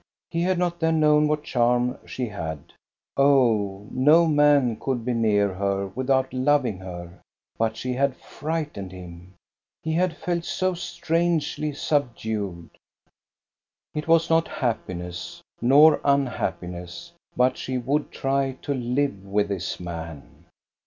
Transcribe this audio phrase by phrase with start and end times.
[0.31, 2.73] He had not then known what charm she had.
[3.17, 7.21] Oh, no man could be near her without loving her,
[7.59, 9.35] but she had frightened him;
[9.83, 12.71] he had felt so strangely subdued.
[13.93, 20.47] It was not happiness, nor unhappiness, but she would try to live with this man.